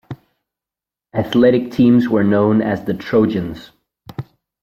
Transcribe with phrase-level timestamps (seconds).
[1.13, 3.69] Athletic teams were known as the Trojans.